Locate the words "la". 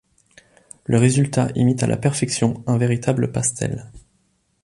1.85-1.95